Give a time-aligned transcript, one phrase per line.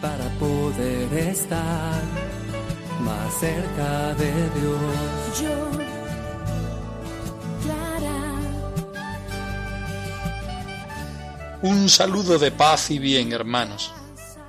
[0.00, 2.02] para poder estar
[3.00, 5.40] más cerca de Dios.
[5.40, 5.70] Yo,
[7.62, 8.20] Clara,
[11.62, 13.92] Un saludo de paz y bien, hermanos.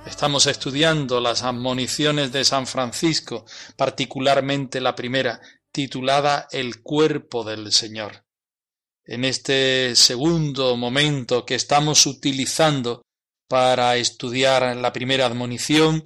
[0.06, 3.44] Estamos estudiando las admoniciones de San Francisco,
[3.76, 5.40] particularmente la primera,
[5.70, 8.25] titulada El cuerpo del Señor.
[9.08, 13.02] En este segundo momento que estamos utilizando
[13.48, 16.02] para estudiar la primera admonición,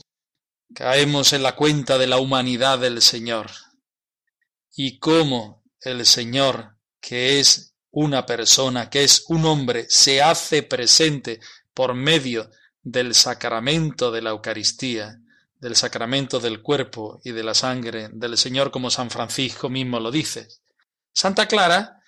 [0.75, 3.51] caemos en la cuenta de la humanidad del Señor
[4.77, 11.41] y cómo el Señor, que es una persona, que es un hombre, se hace presente
[11.73, 12.51] por medio
[12.83, 15.19] del sacramento de la Eucaristía,
[15.55, 20.11] del sacramento del cuerpo y de la sangre del Señor, como San Francisco mismo lo
[20.11, 20.49] dice.
[21.15, 22.00] Santa Clara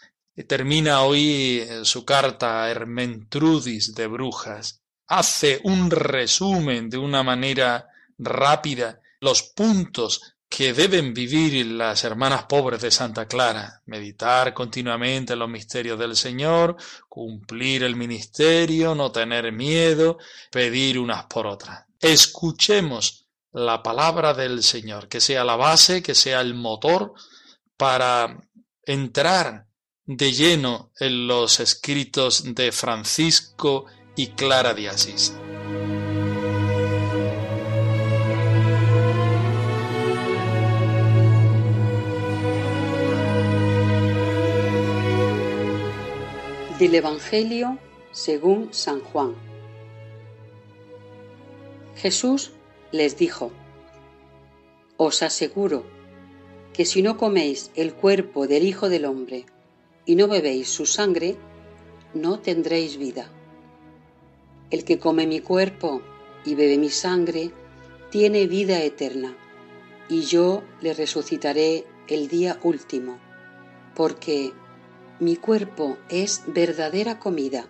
[0.47, 4.81] termina hoy eh, su carta Hermentrudis de Brujas.
[5.07, 7.89] Hace un resumen de una manera
[8.19, 15.39] rápida los puntos que deben vivir las hermanas pobres de Santa Clara, meditar continuamente en
[15.39, 16.77] los misterios del Señor,
[17.09, 20.19] cumplir el ministerio, no tener miedo,
[20.51, 21.87] pedir unas por otras.
[21.99, 27.15] Escuchemos la palabra del Señor, que sea la base, que sea el motor
[27.79, 28.39] para
[28.85, 29.67] entrar
[30.17, 35.33] de lleno en los escritos de Francisco y Clara de Asís.
[46.79, 47.79] Del Evangelio
[48.11, 49.35] según San Juan.
[51.97, 52.53] Jesús
[52.91, 53.53] les dijo,
[54.97, 55.85] Os aseguro
[56.73, 59.47] que si no coméis el cuerpo del Hijo del Hombre
[60.05, 61.37] y no bebéis su sangre,
[62.15, 63.31] no tendréis vida.
[64.71, 66.03] El que come mi cuerpo
[66.45, 67.51] y bebe mi sangre,
[68.11, 69.37] tiene vida eterna,
[70.09, 73.19] y yo le resucitaré el día último,
[73.95, 74.53] porque
[75.21, 77.69] mi cuerpo es verdadera comida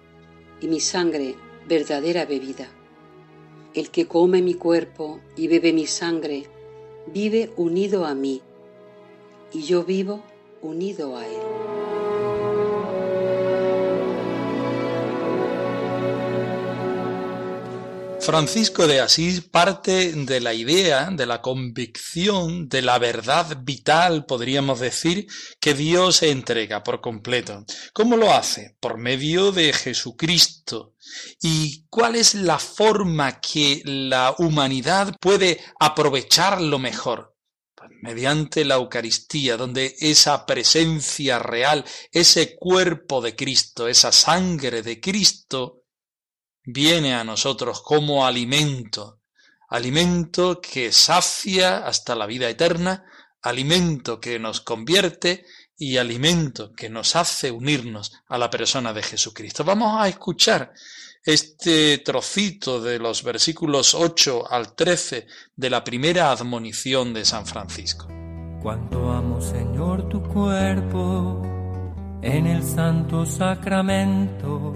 [0.61, 1.37] y mi sangre
[1.69, 2.69] verdadera bebida.
[3.75, 6.47] El que come mi cuerpo y bebe mi sangre,
[7.07, 8.43] vive unido a mí,
[9.53, 10.23] y yo vivo
[10.63, 11.72] unido a él.
[18.23, 24.79] Francisco de Asís parte de la idea, de la convicción, de la verdad vital, podríamos
[24.79, 25.27] decir,
[25.59, 27.65] que Dios se entrega por completo.
[27.93, 28.77] ¿Cómo lo hace?
[28.79, 30.95] Por medio de Jesucristo.
[31.43, 37.37] ¿Y cuál es la forma que la humanidad puede aprovecharlo mejor?
[37.75, 45.01] Pues mediante la Eucaristía, donde esa presencia real, ese cuerpo de Cristo, esa sangre de
[45.01, 45.82] Cristo,
[46.65, 49.21] viene a nosotros como alimento,
[49.69, 53.05] alimento que sacia hasta la vida eterna,
[53.43, 55.45] alimento que nos convierte
[55.77, 59.65] y alimento que nos hace unirnos a la persona de Jesucristo.
[59.65, 60.73] Vamos a escuchar
[61.25, 68.09] este trocito de los versículos 8 al 13 de la primera admonición de San Francisco.
[68.61, 71.43] Cuánto amo, Señor, tu cuerpo
[72.23, 74.73] en el santo sacramento,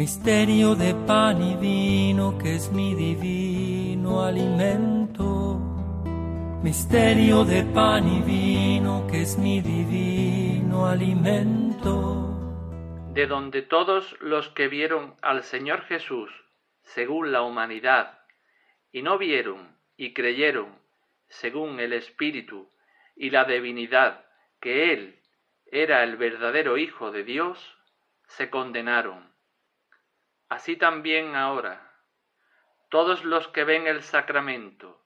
[0.00, 5.58] misterio de pan y vino que es mi divino alimento.
[6.62, 11.92] Misterio de pan y vino que es mi divino alimento.
[13.12, 16.30] de donde todos los que vieron al Señor Jesús
[16.82, 18.20] según la humanidad
[18.92, 20.78] y no vieron y creyeron
[21.28, 22.70] según el Espíritu
[23.16, 24.24] y la divinidad
[24.62, 25.20] que Él
[25.66, 27.58] era el verdadero Hijo de Dios,
[28.28, 29.30] se condenaron.
[30.50, 31.92] Así también ahora,
[32.88, 35.00] todos los que ven el sacramento,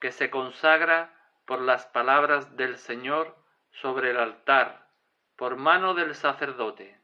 [0.00, 1.14] que se consagra
[1.44, 3.36] por las palabras del Señor
[3.70, 4.88] sobre el altar,
[5.36, 6.98] por mano del sacerdote,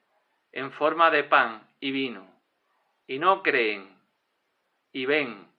[0.52, 2.34] en forma de pan y vino,
[3.06, 3.94] y no creen,
[4.90, 5.52] y ven,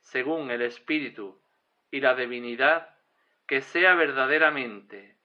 [0.00, 1.40] según el Espíritu
[1.92, 2.96] y la divinidad,
[3.46, 5.16] que sea verdaderamente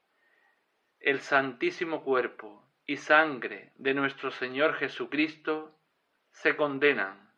[1.00, 5.76] el santísimo cuerpo y sangre de nuestro Señor Jesucristo,
[6.34, 7.32] se condenan,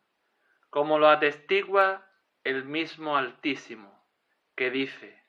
[0.69, 2.05] como lo atestigua
[2.43, 4.05] el mismo Altísimo,
[4.55, 5.23] que dice,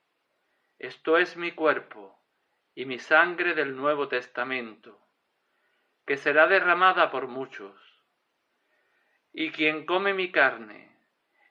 [0.78, 2.18] Esto es mi cuerpo
[2.74, 4.98] y mi sangre del Nuevo Testamento,
[6.06, 7.74] que será derramada por muchos.
[9.32, 10.96] Y quien come mi carne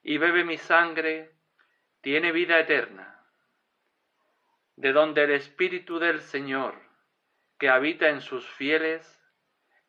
[0.03, 1.31] y bebe mi sangre,
[2.01, 3.23] tiene vida eterna,
[4.75, 6.81] de donde el Espíritu del Señor,
[7.59, 9.21] que habita en sus fieles,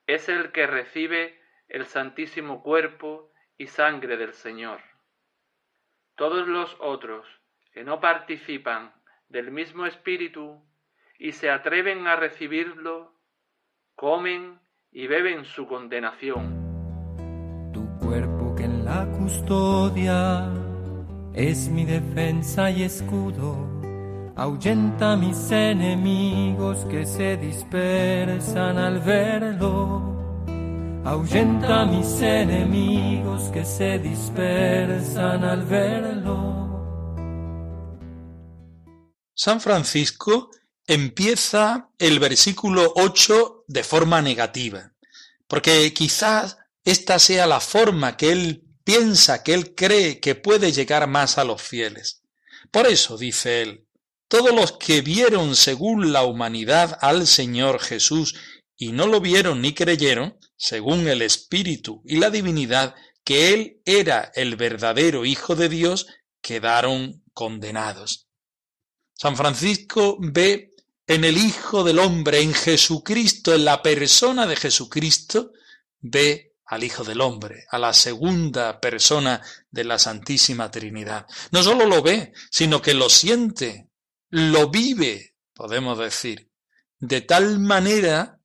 [0.07, 1.39] es el que recibe
[1.69, 4.81] el santísimo cuerpo y sangre del Señor.
[6.17, 7.27] Todos los otros
[7.73, 8.93] que no participan
[9.29, 10.63] del mismo Espíritu
[11.19, 13.13] y se atreven a recibirlo,
[13.95, 14.59] comen
[14.91, 17.71] y beben su condenación.
[17.73, 20.49] Tu cuerpo que en la custodia
[21.35, 23.57] es mi defensa y escudo,
[24.37, 30.18] ahuyenta a mis enemigos que se dispersan al verlo.
[31.09, 36.37] Ahuyenta mis enemigos que se dispersan al verlo.
[39.35, 40.51] San Francisco
[40.87, 44.93] empieza el versículo 8 de forma negativa,
[45.47, 51.07] porque quizás esta sea la forma que él piensa, que él cree que puede llegar
[51.09, 52.21] más a los fieles.
[52.71, 53.87] Por eso, dice él,
[54.29, 58.35] todos los que vieron según la humanidad al Señor Jesús
[58.77, 62.95] y no lo vieron ni creyeron, según el Espíritu y la divinidad,
[63.25, 66.07] que Él era el verdadero Hijo de Dios,
[66.43, 68.29] quedaron condenados.
[69.15, 70.75] San Francisco ve
[71.07, 75.53] en el Hijo del Hombre, en Jesucristo, en la persona de Jesucristo,
[76.01, 79.41] ve al Hijo del Hombre, a la segunda persona
[79.71, 81.27] de la Santísima Trinidad.
[81.53, 83.89] No solo lo ve, sino que lo siente,
[84.31, 86.51] lo vive, podemos decir,
[86.99, 88.41] de tal manera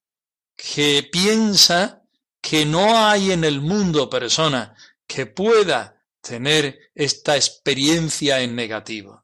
[0.56, 2.03] que piensa
[2.44, 4.75] que no hay en el mundo persona
[5.07, 9.24] que pueda tener esta experiencia en negativo.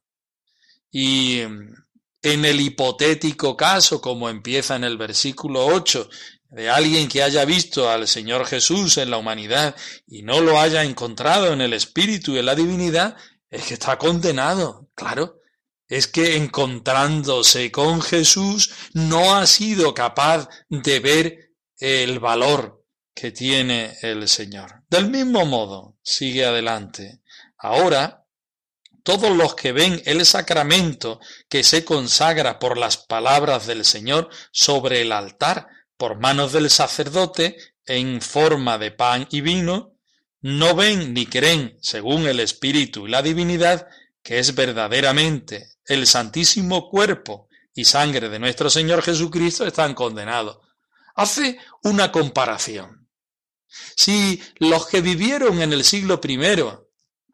[0.89, 6.09] Y en el hipotético caso, como empieza en el versículo 8,
[6.51, 9.75] de alguien que haya visto al Señor Jesús en la humanidad
[10.07, 13.17] y no lo haya encontrado en el Espíritu y en la divinidad,
[13.49, 15.41] es que está condenado, claro.
[15.89, 22.78] Es que encontrándose con Jesús no ha sido capaz de ver el valor
[23.19, 24.83] que tiene el Señor.
[24.89, 27.21] Del mismo modo, sigue adelante.
[27.57, 28.25] Ahora,
[29.03, 31.19] todos los que ven el sacramento
[31.49, 35.67] que se consagra por las palabras del Señor sobre el altar
[35.97, 39.97] por manos del sacerdote en forma de pan y vino,
[40.39, 43.89] no ven ni creen, según el Espíritu y la divinidad,
[44.23, 50.59] que es verdaderamente el santísimo cuerpo y sangre de nuestro Señor Jesucristo, están condenados.
[51.15, 52.98] Hace una comparación.
[53.95, 56.89] Si los que vivieron en el siglo primero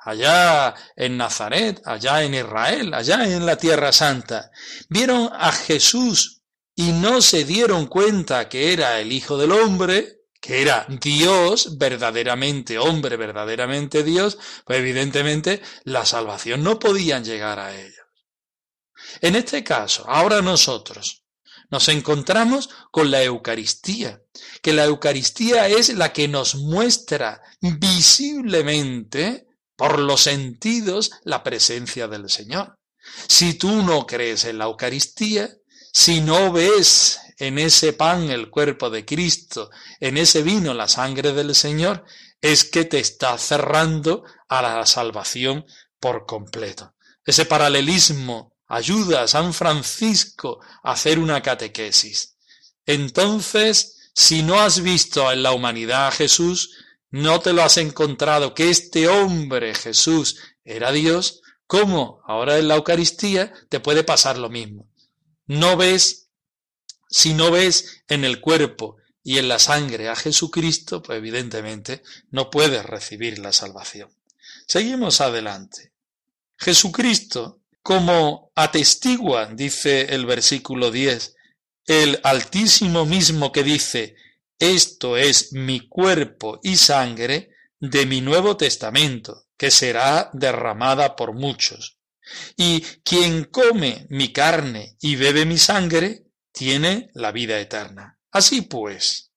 [0.05, 4.51] allá en Nazaret, allá en Israel, allá en la Tierra Santa.
[4.87, 6.43] Vieron a Jesús
[6.75, 12.77] y no se dieron cuenta que era el Hijo del Hombre, que era Dios, verdaderamente
[12.77, 18.05] hombre, verdaderamente Dios, pues evidentemente la salvación no podían llegar a ellos.
[19.21, 21.24] En este caso, ahora nosotros
[21.69, 24.21] nos encontramos con la Eucaristía,
[24.61, 32.29] que la Eucaristía es la que nos muestra visiblemente por los sentidos la presencia del
[32.29, 32.77] Señor.
[33.27, 35.49] Si tú no crees en la Eucaristía,
[35.93, 39.69] si no ves en ese pan el cuerpo de Cristo,
[39.99, 42.05] en ese vino la sangre del Señor,
[42.41, 45.65] es que te está cerrando a la salvación
[45.99, 46.93] por completo.
[47.25, 52.37] Ese paralelismo ayuda a San Francisco a hacer una catequesis.
[52.85, 56.77] Entonces, si no has visto en la humanidad a Jesús,
[57.11, 62.75] no te lo has encontrado que este hombre Jesús era Dios, ¿cómo ahora en la
[62.75, 64.89] Eucaristía te puede pasar lo mismo?
[65.47, 66.29] No ves,
[67.09, 72.49] si no ves en el cuerpo y en la sangre a Jesucristo, pues evidentemente no
[72.49, 74.09] puedes recibir la salvación.
[74.67, 75.93] Seguimos adelante.
[76.57, 81.35] Jesucristo, como atestigua, dice el versículo 10,
[81.85, 84.15] el Altísimo mismo que dice,
[84.57, 91.99] esto es mi cuerpo y sangre de mi Nuevo Testamento, que será derramada por muchos.
[92.57, 98.19] Y quien come mi carne y bebe mi sangre, tiene la vida eterna.
[98.31, 99.31] Así pues,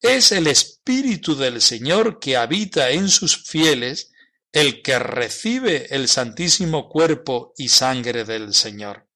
[0.00, 4.11] es el Espíritu del Señor que habita en sus fieles
[4.52, 9.08] el que recibe el santísimo cuerpo y sangre del Señor.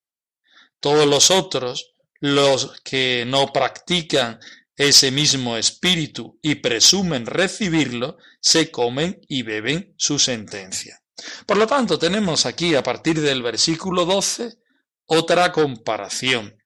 [0.81, 4.41] Todos los otros, los que no practican
[4.77, 11.03] ese mismo espíritu y presumen recibirlo, se comen y beben su sentencia.
[11.47, 14.59] Por lo tanto, tenemos aquí a partir del versículo 12
[15.07, 16.63] otra comparación.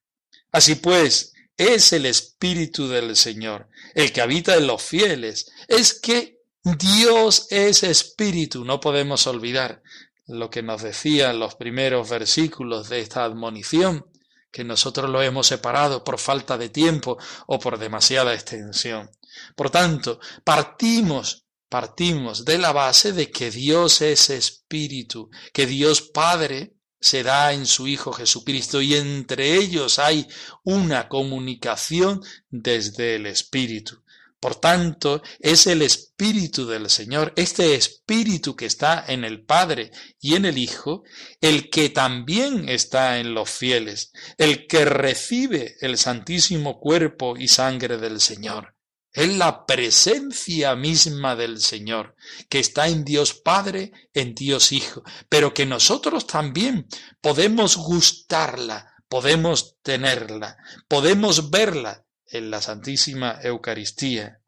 [0.51, 5.51] Así pues, es el Espíritu del Señor, el que habita en los fieles.
[5.67, 9.81] Es que Dios es Espíritu, no podemos olvidar
[10.27, 14.05] lo que nos decían los primeros versículos de esta admonición,
[14.51, 19.09] que nosotros lo hemos separado por falta de tiempo o por demasiada extensión.
[19.55, 26.75] Por tanto, partimos, partimos de la base de que Dios es Espíritu, que Dios Padre
[26.99, 30.27] se da en su Hijo Jesucristo y entre ellos hay
[30.63, 34.03] una comunicación desde el Espíritu.
[34.41, 40.33] Por tanto, es el Espíritu del Señor, este Espíritu que está en el Padre y
[40.33, 41.03] en el Hijo,
[41.41, 47.99] el que también está en los fieles, el que recibe el santísimo cuerpo y sangre
[47.99, 48.75] del Señor.
[49.13, 52.15] Es la presencia misma del Señor,
[52.49, 56.87] que está en Dios Padre, en Dios Hijo, pero que nosotros también
[57.21, 60.57] podemos gustarla, podemos tenerla,
[60.87, 64.39] podemos verla en la Santísima Eucaristía.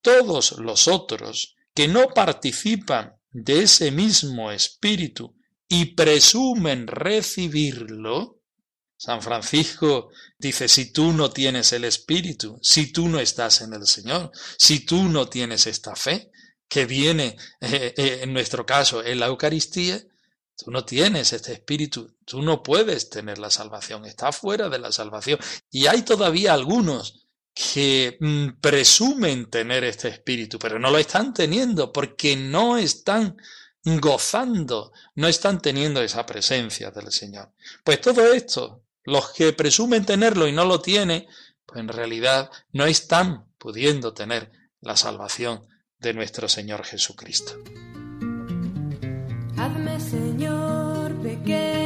[0.00, 5.34] Todos los otros que no participan de ese mismo Espíritu
[5.68, 8.40] y presumen recibirlo,
[8.96, 13.86] San Francisco dice, si tú no tienes el Espíritu, si tú no estás en el
[13.86, 16.30] Señor, si tú no tienes esta fe
[16.68, 20.00] que viene, eh, eh, en nuestro caso, en la Eucaristía,
[20.56, 24.92] tú no tienes este Espíritu, tú no puedes tener la salvación, está fuera de la
[24.92, 25.38] salvación.
[25.70, 31.92] Y hay todavía algunos que mm, presumen tener este Espíritu, pero no lo están teniendo
[31.92, 33.36] porque no están
[33.84, 37.52] gozando, no están teniendo esa presencia del Señor.
[37.84, 41.26] Pues todo esto los que presumen tenerlo y no lo tienen,
[41.66, 45.66] pues en realidad no están pudiendo tener la salvación
[45.98, 47.54] de nuestro Señor Jesucristo.
[49.56, 51.83] Hazme, Señor, pequeño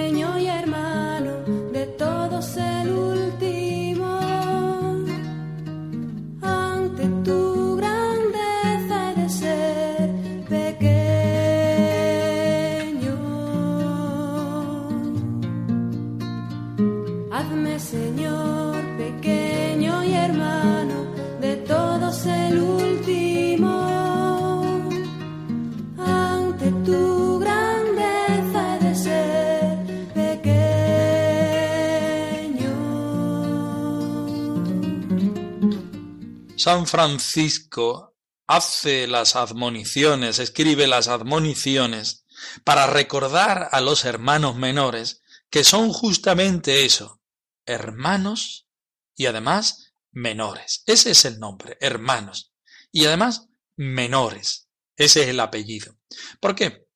[36.68, 38.14] San Francisco
[38.46, 42.26] hace las admoniciones, escribe las admoniciones
[42.62, 47.22] para recordar a los hermanos menores que son justamente eso,
[47.64, 48.68] hermanos
[49.16, 50.82] y además menores.
[50.84, 52.52] Ese es el nombre, hermanos.
[52.92, 54.68] Y además menores.
[54.94, 55.96] Ese es el apellido.
[56.38, 56.86] ¿Por qué?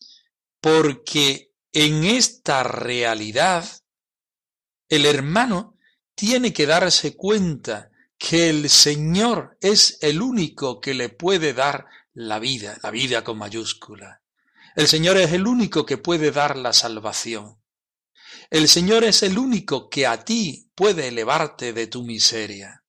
[0.61, 3.67] Porque en esta realidad
[4.91, 5.79] el hermano
[6.15, 7.89] tiene que darse cuenta
[8.23, 13.37] que el Señor es el único que le puede dar la vida, la vida con
[13.37, 14.23] mayúscula.
[14.77, 17.59] El Señor es el único que puede dar la salvación.
[18.49, 22.85] El Señor es el único que a ti puede elevarte de tu miseria.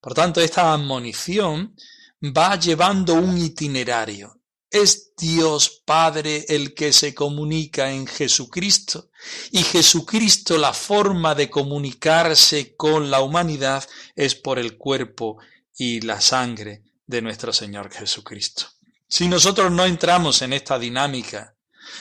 [0.00, 1.76] Por tanto, esta admonición
[2.20, 4.40] va llevando un itinerario.
[4.74, 9.08] Es Dios Padre el que se comunica en Jesucristo
[9.52, 15.38] y Jesucristo la forma de comunicarse con la humanidad es por el cuerpo
[15.78, 18.66] y la sangre de nuestro Señor Jesucristo.
[19.06, 21.54] Si nosotros no entramos en esta dinámica,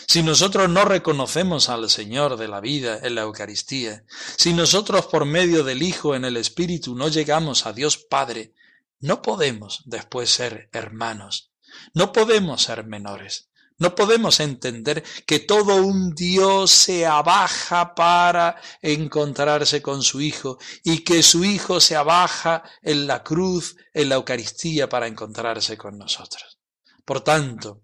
[0.07, 4.03] si nosotros no reconocemos al Señor de la vida en la Eucaristía,
[4.35, 8.55] si nosotros por medio del Hijo en el Espíritu no llegamos a Dios Padre,
[8.99, 11.52] no podemos después ser hermanos,
[11.93, 19.81] no podemos ser menores, no podemos entender que todo un Dios se abaja para encontrarse
[19.81, 24.87] con su Hijo y que su Hijo se abaja en la cruz, en la Eucaristía
[24.87, 26.59] para encontrarse con nosotros.
[27.03, 27.83] Por tanto,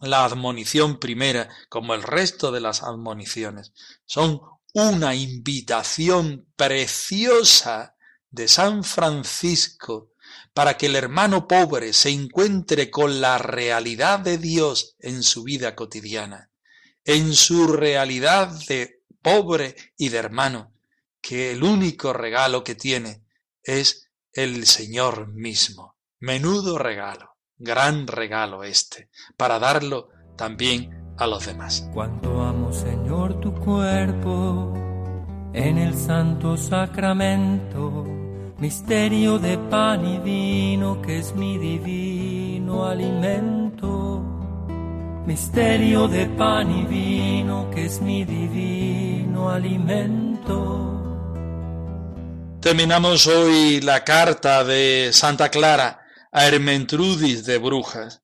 [0.00, 3.72] la admonición primera, como el resto de las admoniciones,
[4.04, 4.40] son
[4.74, 7.96] una invitación preciosa
[8.30, 10.09] de San Francisco
[10.52, 15.74] para que el hermano pobre se encuentre con la realidad de Dios en su vida
[15.74, 16.50] cotidiana,
[17.04, 20.74] en su realidad de pobre y de hermano,
[21.20, 23.24] que el único regalo que tiene
[23.62, 25.96] es el Señor mismo.
[26.18, 27.30] Menudo regalo
[27.60, 31.88] gran regalo este, para darlo también a los demás.
[31.92, 34.72] Cuánto amo, Señor, tu cuerpo
[35.52, 38.04] en el santo sacramento,
[38.60, 44.22] misterio de pan y vino que es mi divino alimento,
[45.26, 50.86] misterio de pan y vino que es mi divino alimento.
[52.60, 58.22] Terminamos hoy la carta de Santa Clara a Hermentrudis de Brujas.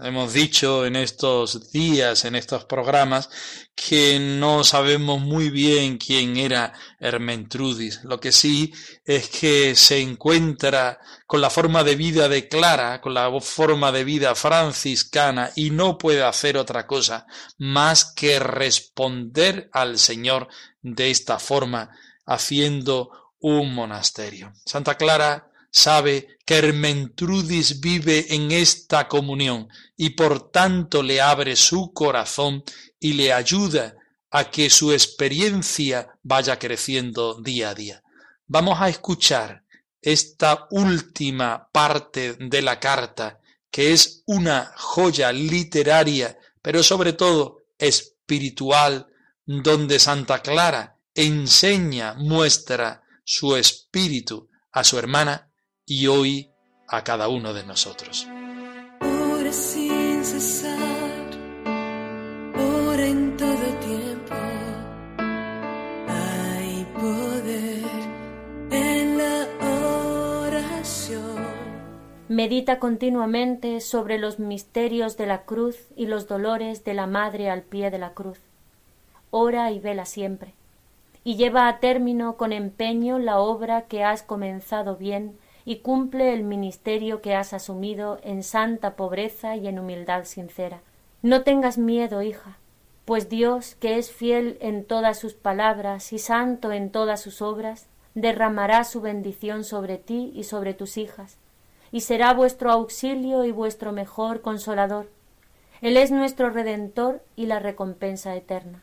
[0.00, 3.28] Hemos dicho en estos días, en estos programas,
[3.74, 8.02] que no sabemos muy bien quién era Hermentrudis.
[8.04, 8.72] Lo que sí
[9.04, 14.04] es que se encuentra con la forma de vida de Clara, con la forma de
[14.04, 17.26] vida franciscana y no puede hacer otra cosa
[17.58, 20.48] más que responder al Señor
[20.80, 21.90] de esta forma,
[22.24, 24.52] haciendo un monasterio.
[24.64, 31.92] Santa Clara sabe que Hermentrudis vive en esta comunión y por tanto le abre su
[31.92, 32.62] corazón
[33.00, 33.96] y le ayuda
[34.30, 38.02] a que su experiencia vaya creciendo día a día.
[38.46, 39.64] Vamos a escuchar
[40.00, 49.06] esta última parte de la carta, que es una joya literaria, pero sobre todo espiritual,
[49.46, 55.51] donde Santa Clara enseña, muestra su espíritu a su hermana
[55.86, 56.50] y hoy
[56.88, 58.28] a cada uno de nosotros.
[59.00, 60.78] Ora sin cesar,
[62.56, 64.34] ora en todo tiempo.
[66.08, 67.82] Hay poder
[68.70, 69.46] en la
[70.46, 71.46] oración.
[72.28, 77.62] Medita continuamente sobre los misterios de la cruz y los dolores de la Madre al
[77.62, 78.38] pie de la cruz.
[79.30, 80.54] Ora y vela siempre,
[81.24, 86.42] y lleva a término con empeño la obra que has comenzado bien y cumple el
[86.42, 90.80] ministerio que has asumido en santa pobreza y en humildad sincera.
[91.22, 92.58] No tengas miedo, hija,
[93.04, 97.86] pues Dios, que es fiel en todas sus palabras y santo en todas sus obras,
[98.14, 101.38] derramará su bendición sobre ti y sobre tus hijas,
[101.90, 105.08] y será vuestro auxilio y vuestro mejor consolador.
[105.80, 108.82] Él es nuestro Redentor y la recompensa eterna.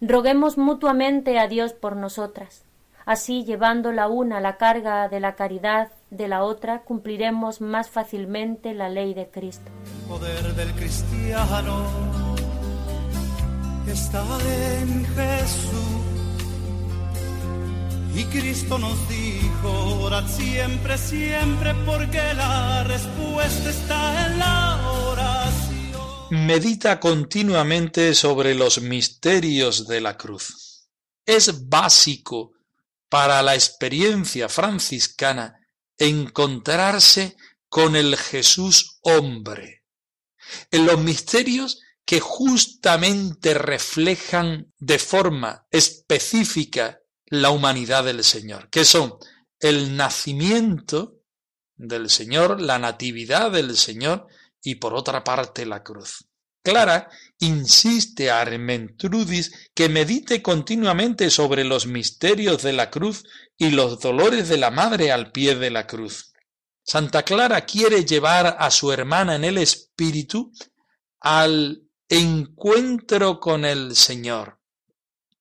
[0.00, 2.64] Roguemos mutuamente a Dios por nosotras,
[3.04, 8.74] Así, llevando la una la carga de la caridad de la otra, cumpliremos más fácilmente
[8.74, 9.72] la ley de Cristo.
[9.84, 11.86] El poder del cristiano
[13.86, 14.22] está
[14.80, 15.72] en Jesús.
[18.14, 26.46] Y Cristo nos dijo, orad siempre, siempre, porque la respuesta está en la oración.
[26.46, 30.90] Medita continuamente sobre los misterios de la cruz.
[31.24, 32.52] Es básico
[33.08, 35.61] para la experiencia franciscana
[35.98, 37.36] encontrarse
[37.68, 39.84] con el Jesús hombre,
[40.70, 49.14] en los misterios que justamente reflejan de forma específica la humanidad del Señor, que son
[49.60, 51.20] el nacimiento
[51.76, 54.26] del Señor, la natividad del Señor
[54.62, 56.28] y por otra parte la cruz.
[56.62, 63.24] Clara insiste a Armentrudis que medite continuamente sobre los misterios de la cruz
[63.58, 66.32] y los dolores de la madre al pie de la cruz.
[66.84, 70.52] Santa Clara quiere llevar a su hermana en el espíritu
[71.20, 74.60] al encuentro con el Señor.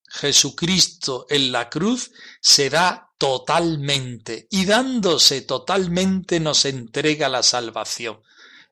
[0.07, 8.21] Jesucristo en la cruz se da totalmente y dándose totalmente nos entrega la salvación.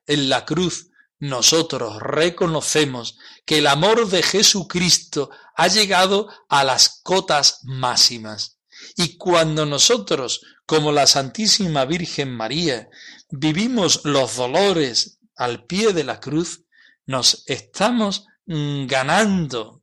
[0.06, 0.89] En la cruz
[1.20, 8.58] nosotros reconocemos que el amor de Jesucristo ha llegado a las cotas máximas.
[8.96, 12.88] Y cuando nosotros, como la Santísima Virgen María,
[13.28, 16.64] vivimos los dolores al pie de la cruz,
[17.04, 19.82] nos estamos mm, ganando.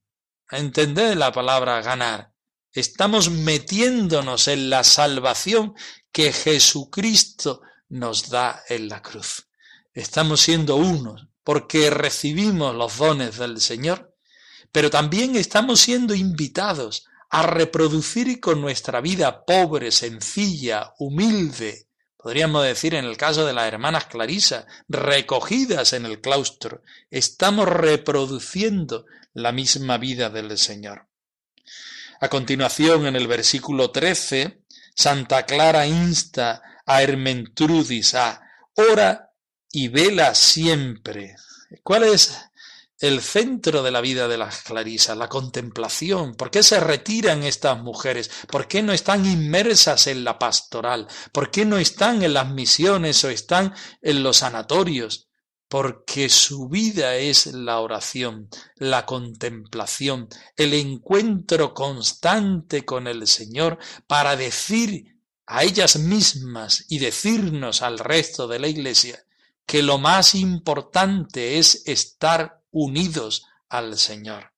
[0.49, 2.33] ¿Entended la palabra ganar?
[2.71, 5.75] Estamos metiéndonos en la salvación
[6.11, 9.47] que Jesucristo nos da en la cruz.
[9.93, 14.13] Estamos siendo unos porque recibimos los dones del Señor,
[14.69, 22.95] pero también estamos siendo invitados a reproducir con nuestra vida pobre, sencilla, humilde, podríamos decir
[22.95, 29.97] en el caso de las hermanas Clarisa, recogidas en el claustro, estamos reproduciendo la misma
[29.97, 31.07] vida del Señor.
[32.19, 38.41] A continuación, en el versículo 13, Santa Clara insta a Hermentrudis a
[38.73, 39.26] ora
[39.77, 41.35] y vela siempre.
[41.83, 42.35] ¿Cuál es
[42.97, 45.15] el centro de la vida de las clarisas?
[45.15, 46.33] La contemplación.
[46.33, 48.31] ¿Por qué se retiran estas mujeres?
[48.47, 51.07] ¿Por qué no están inmersas en la pastoral?
[51.31, 55.27] ¿Por qué no están en las misiones o están en los sanatorios?
[55.67, 64.35] Porque su vida es la oración, la contemplación, el encuentro constante con el Señor para
[64.35, 69.23] decir a ellas mismas y decirnos al resto de la Iglesia
[69.67, 74.53] que lo más importante es estar unidos al Señor.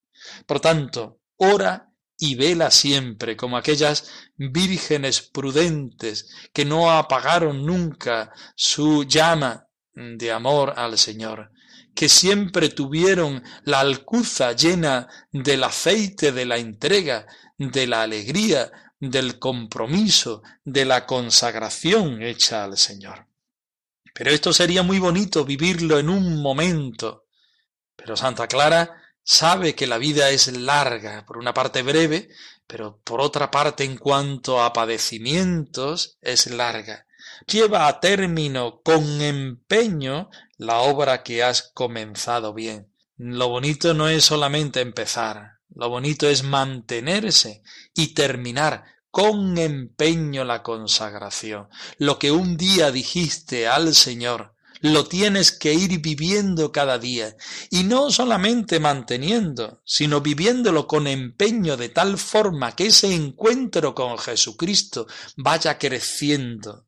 [0.45, 9.03] Por tanto, ora y vela siempre como aquellas vírgenes prudentes que no apagaron nunca su
[9.03, 11.51] llama de amor al Señor,
[11.95, 17.25] que siempre tuvieron la alcuza llena del aceite de la entrega,
[17.57, 23.28] de la alegría, del compromiso, de la consagración hecha al Señor.
[24.19, 27.27] Pero esto sería muy bonito vivirlo en un momento.
[27.95, 32.27] Pero Santa Clara sabe que la vida es larga, por una parte breve,
[32.67, 37.07] pero por otra parte en cuanto a padecimientos es larga.
[37.47, 42.91] Lleva a término con empeño la obra que has comenzado bien.
[43.15, 47.61] Lo bonito no es solamente empezar, lo bonito es mantenerse
[47.95, 51.67] y terminar con empeño la consagración.
[51.97, 57.35] Lo que un día dijiste al Señor, lo tienes que ir viviendo cada día,
[57.69, 64.17] y no solamente manteniendo, sino viviéndolo con empeño de tal forma que ese encuentro con
[64.17, 66.87] Jesucristo vaya creciendo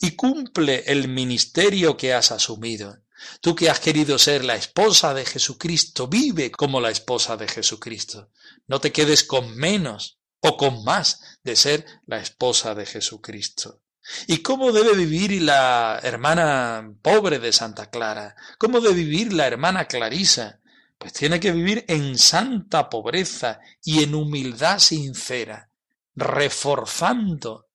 [0.00, 3.02] y cumple el ministerio que has asumido.
[3.40, 8.30] Tú que has querido ser la esposa de Jesucristo, vive como la esposa de Jesucristo.
[8.68, 13.82] No te quedes con menos o con más de ser la esposa de Jesucristo.
[14.26, 18.34] ¿Y cómo debe vivir la hermana pobre de Santa Clara?
[18.58, 20.60] ¿Cómo debe vivir la hermana Clarisa?
[20.96, 25.70] Pues tiene que vivir en santa pobreza y en humildad sincera,
[26.14, 27.68] reforzando,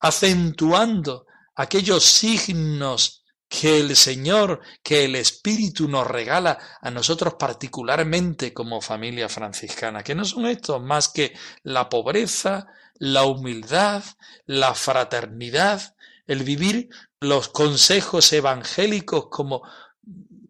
[0.00, 8.80] acentuando aquellos signos que el Señor, que el Espíritu nos regala a nosotros particularmente como
[8.80, 11.32] familia franciscana, que no son estos más que
[11.62, 12.66] la pobreza,
[12.98, 14.02] la humildad,
[14.46, 15.94] la fraternidad,
[16.26, 16.88] el vivir
[17.20, 19.62] los consejos evangélicos como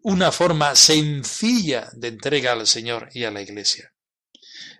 [0.01, 3.93] una forma sencilla de entrega al Señor y a la Iglesia.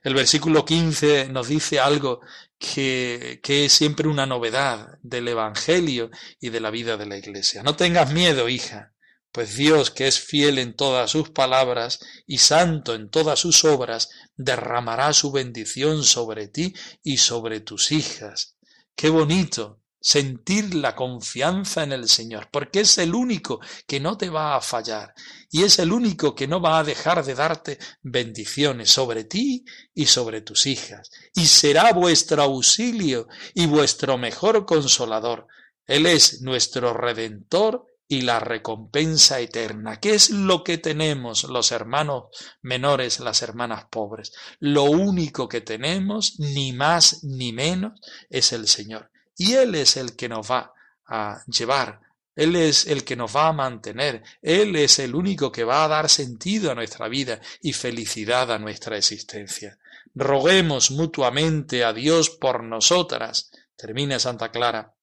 [0.03, 2.21] El versículo 15 nos dice algo
[2.59, 7.63] que, que, es siempre una novedad del Evangelio y de la vida de la Iglesia.
[7.63, 8.93] No tengas miedo, hija,
[9.31, 14.09] pues Dios, que es fiel en todas sus palabras y santo en todas sus obras,
[14.35, 18.55] derramará su bendición sobre ti y sobre tus hijas.
[18.95, 24.29] Qué bonito sentir la confianza en el Señor, porque es el único que no te
[24.29, 25.13] va a fallar
[25.49, 30.05] y es el único que no va a dejar de darte bendiciones sobre ti y
[30.05, 35.47] sobre tus hijas, y será vuestro auxilio y vuestro mejor consolador.
[35.85, 39.99] Él es nuestro redentor y la recompensa eterna.
[39.99, 42.25] ¿Qué es lo que tenemos los hermanos
[42.61, 44.33] menores, las hermanas pobres?
[44.59, 49.11] Lo único que tenemos, ni más ni menos, es el Señor.
[49.37, 50.73] Y Él es el que nos va
[51.07, 52.01] a llevar,
[52.35, 55.87] Él es el que nos va a mantener, Él es el único que va a
[55.87, 59.77] dar sentido a nuestra vida y felicidad a nuestra existencia.
[60.15, 64.95] Roguemos mutuamente a Dios por nosotras, termina Santa Clara,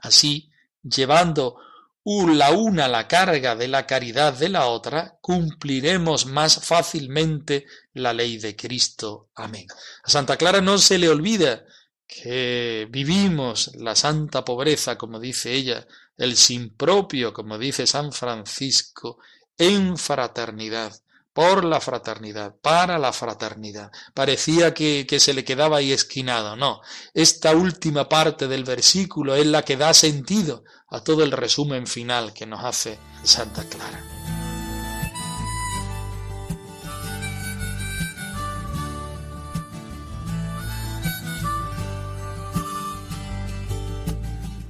[0.00, 0.50] así,
[0.82, 1.58] llevando
[2.04, 8.36] la una la carga de la caridad de la otra, cumpliremos más fácilmente la ley
[8.38, 9.30] de Cristo.
[9.34, 9.66] Amén.
[10.02, 11.64] A Santa Clara no se le olvida
[12.06, 15.86] que vivimos la santa pobreza, como dice ella,
[16.16, 19.18] el sin propio, como dice San Francisco,
[19.58, 20.94] en fraternidad,
[21.32, 23.90] por la fraternidad, para la fraternidad.
[24.14, 26.56] Parecía que, que, se le quedaba ahí esquinado.
[26.56, 26.80] No,
[27.12, 32.32] esta última parte del versículo es la que da sentido a todo el resumen final
[32.32, 34.43] que nos hace Santa Clara.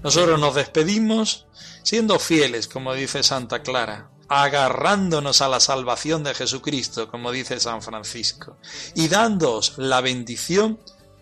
[0.04, 1.46] Nosotros nos despedimos
[1.82, 7.80] siendo fieles, como dice Santa Clara, agarrándonos a la salvación de Jesucristo, como dice San
[7.80, 8.58] Francisco,
[8.94, 10.78] y dándoos la bendición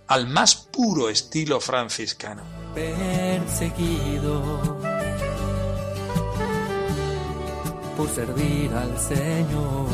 [0.09, 2.43] al más puro estilo franciscano.
[2.75, 4.43] Perseguido
[7.97, 9.87] por servir al Señor.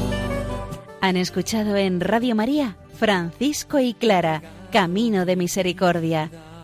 [1.02, 6.30] Han escuchado en Radio María Francisco y Clara, Camino de Misericordia